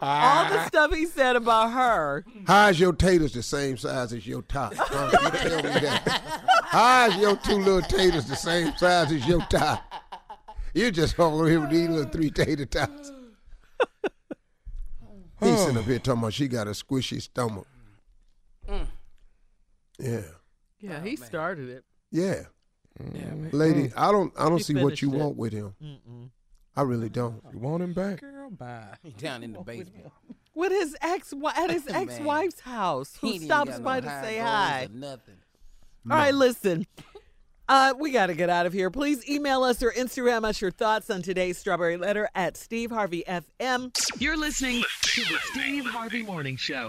all 0.00 0.48
the 0.48 0.66
stuff 0.66 0.94
he 0.94 1.06
said 1.06 1.36
about 1.36 1.72
her. 1.72 2.24
How's 2.46 2.78
your 2.78 2.92
taters 2.92 3.32
the 3.32 3.42
same 3.42 3.76
size 3.76 4.12
as 4.12 4.26
your 4.26 4.42
top? 4.42 4.74
Huh? 4.76 5.10
You 5.12 5.30
tell 5.30 5.62
me 5.62 5.80
that. 5.80 6.42
How's 6.64 7.16
your 7.16 7.36
two 7.36 7.58
little 7.58 7.82
taters 7.82 8.26
the 8.26 8.36
same 8.36 8.74
size 8.76 9.12
as 9.12 9.26
your 9.26 9.40
top? 9.46 9.82
You 10.74 10.90
just 10.90 11.18
over 11.18 11.48
here 11.48 11.60
with 11.60 11.70
these 11.70 11.88
little 11.88 12.10
three 12.10 12.30
tater 12.30 12.66
tots. 12.66 13.12
He's 15.42 15.58
sitting 15.60 15.76
up 15.78 15.84
here 15.84 15.98
talking 15.98 16.20
about 16.20 16.32
she 16.34 16.48
got 16.48 16.66
a 16.66 16.70
squishy 16.70 17.20
stomach. 17.20 17.66
Yeah. 19.98 20.20
Yeah, 20.80 21.02
he 21.02 21.16
started 21.16 21.68
it. 21.68 21.84
Yeah. 22.10 22.42
Mm. 23.00 23.52
Lady, 23.52 23.92
I 23.96 24.10
don't 24.12 24.32
I 24.38 24.48
don't 24.48 24.58
He 24.58 24.64
see 24.64 24.74
what 24.74 25.00
you 25.00 25.12
it. 25.12 25.16
want 25.16 25.36
with 25.36 25.52
him. 25.52 25.74
Mm-mm. 25.82 26.30
I 26.76 26.82
really 26.82 27.08
don't. 27.08 27.42
You 27.52 27.58
want 27.58 27.82
him 27.82 27.92
back? 27.92 28.20
Girl, 28.20 28.50
bye. 28.50 28.94
He 29.02 29.10
down 29.10 29.42
in 29.42 29.52
the 29.52 29.60
basement. 29.60 30.10
With 30.54 30.72
his 30.72 30.96
ex 31.00 31.32
at 31.56 31.70
his 31.70 31.86
ex 31.88 32.18
wife's 32.20 32.60
house, 32.60 33.16
He 33.20 33.26
who 33.28 33.32
ain't 33.34 33.42
stops 33.44 33.70
got 33.70 33.78
no 33.80 33.84
by 33.84 34.00
to 34.00 34.08
say 34.22 34.36
goals 34.36 34.48
hi. 34.48 34.84
or 34.90 34.94
Nothing. 34.94 35.34
All 36.10 36.16
right, 36.16 36.34
listen. 36.34 36.86
Uh, 37.68 37.94
we 37.98 38.10
got 38.10 38.26
to 38.26 38.34
get 38.34 38.50
out 38.50 38.66
of 38.66 38.72
here. 38.72 38.90
Please 38.90 39.26
email 39.28 39.62
us 39.62 39.82
or 39.82 39.90
Instagram 39.92 40.44
us 40.44 40.60
your 40.60 40.70
thoughts 40.70 41.10
on 41.10 41.22
today's 41.22 41.58
Strawberry 41.58 41.96
Letter 41.96 42.28
at 42.34 42.56
Steve 42.56 42.90
Harvey 42.90 43.24
FM. 43.26 43.96
You're 44.20 44.36
listening 44.36 44.82
to 45.02 45.20
the 45.22 45.38
Steve 45.52 45.86
Harvey 45.86 46.22
Morning 46.22 46.56
Show. 46.56 46.88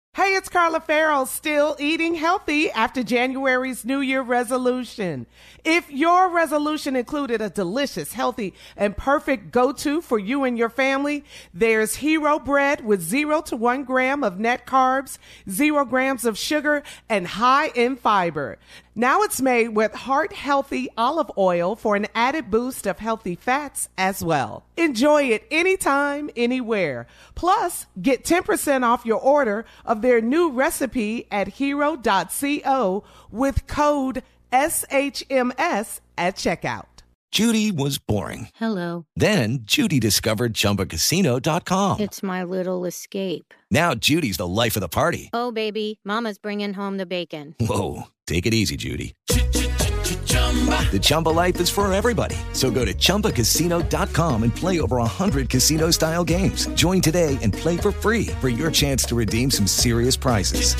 Hey, 0.13 0.35
it's 0.35 0.49
Carla 0.49 0.81
Farrell, 0.81 1.25
still 1.25 1.77
eating 1.79 2.15
healthy 2.15 2.69
after 2.69 3.01
January's 3.01 3.85
New 3.85 4.01
Year 4.01 4.21
resolution. 4.21 5.25
If 5.63 5.89
your 5.89 6.27
resolution 6.27 6.97
included 6.97 7.39
a 7.39 7.49
delicious, 7.49 8.11
healthy, 8.11 8.53
and 8.75 8.97
perfect 8.97 9.51
go-to 9.51 10.01
for 10.01 10.19
you 10.19 10.43
and 10.43 10.57
your 10.57 10.67
family, 10.67 11.23
there's 11.53 11.95
Hero 11.95 12.39
Bread 12.39 12.83
with 12.83 13.01
zero 13.01 13.41
to 13.43 13.55
one 13.55 13.85
gram 13.85 14.21
of 14.21 14.37
net 14.37 14.67
carbs, 14.67 15.17
zero 15.49 15.85
grams 15.85 16.25
of 16.25 16.37
sugar, 16.37 16.83
and 17.07 17.25
high 17.25 17.67
in 17.67 17.95
fiber. 17.95 18.57
Now 18.93 19.21
it's 19.21 19.41
made 19.41 19.69
with 19.69 19.93
heart 19.93 20.33
healthy 20.33 20.89
olive 20.97 21.31
oil 21.37 21.77
for 21.77 21.95
an 21.95 22.07
added 22.13 22.51
boost 22.51 22.85
of 22.85 22.99
healthy 22.99 23.35
fats 23.35 23.87
as 23.97 24.21
well. 24.21 24.65
Enjoy 24.75 25.23
it 25.23 25.47
anytime, 25.49 26.29
anywhere. 26.35 27.07
Plus, 27.33 27.85
get 28.01 28.25
10% 28.25 28.83
off 28.83 29.05
your 29.05 29.19
order 29.19 29.63
of 29.85 30.00
their 30.01 30.21
new 30.21 30.51
recipe 30.51 31.27
at 31.31 31.47
hero.co 31.47 33.03
with 33.31 33.67
code 33.67 34.23
SHMS 34.51 36.01
at 36.17 36.35
checkout. 36.35 36.85
Judy 37.31 37.71
was 37.71 37.97
boring. 37.97 38.49
Hello. 38.55 39.05
Then 39.15 39.59
Judy 39.63 40.01
discovered 40.01 40.53
ChumbaCasino.com. 40.53 42.01
It's 42.01 42.21
my 42.21 42.43
little 42.43 42.83
escape. 42.83 43.53
Now 43.71 43.95
Judy's 43.95 44.35
the 44.35 44.47
life 44.47 44.75
of 44.75 44.81
the 44.81 44.89
party. 44.89 45.29
Oh, 45.31 45.53
baby, 45.53 46.01
Mama's 46.03 46.37
bringing 46.37 46.73
home 46.73 46.97
the 46.97 47.05
bacon. 47.05 47.55
Whoa, 47.61 48.07
take 48.27 48.45
it 48.45 48.53
easy, 48.53 48.75
Judy. 48.75 49.13
The 50.91 50.99
Chumba 51.01 51.29
life 51.29 51.59
is 51.61 51.69
for 51.69 51.91
everybody. 51.93 52.35
So 52.51 52.69
go 52.69 52.83
to 52.83 52.93
ChumbaCasino.com 52.93 54.43
and 54.43 54.53
play 54.53 54.81
over 54.81 54.97
100 54.97 55.49
casino 55.49 55.91
style 55.91 56.25
games. 56.25 56.67
Join 56.73 56.99
today 56.99 57.37
and 57.41 57.53
play 57.53 57.77
for 57.77 57.93
free 57.93 58.27
for 58.41 58.49
your 58.49 58.69
chance 58.71 59.05
to 59.05 59.15
redeem 59.15 59.49
some 59.49 59.67
serious 59.67 60.17
prizes. 60.17 60.75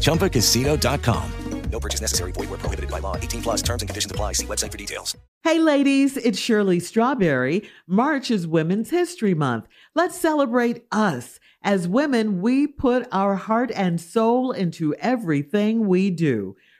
ChumbaCasino.com. 0.00 1.32
No 1.70 1.80
purchase 1.80 2.00
necessary. 2.00 2.32
Void 2.32 2.48
where 2.50 2.58
prohibited 2.58 2.90
by 2.90 3.00
law. 3.00 3.16
18 3.16 3.42
plus 3.42 3.62
terms 3.62 3.82
and 3.82 3.88
conditions 3.88 4.10
apply. 4.10 4.32
See 4.32 4.46
website 4.46 4.72
for 4.72 4.78
details. 4.78 5.16
Hey, 5.42 5.58
ladies, 5.58 6.16
it's 6.16 6.38
Shirley 6.38 6.80
Strawberry. 6.80 7.68
March 7.86 8.30
is 8.30 8.46
Women's 8.46 8.90
History 8.90 9.34
Month. 9.34 9.66
Let's 9.94 10.18
celebrate 10.18 10.84
us. 10.90 11.38
As 11.62 11.88
women, 11.88 12.40
we 12.40 12.66
put 12.66 13.06
our 13.12 13.34
heart 13.34 13.70
and 13.74 14.00
soul 14.00 14.52
into 14.52 14.94
everything 14.94 15.86
we 15.86 16.10
do. 16.10 16.56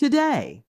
today. 0.00 0.64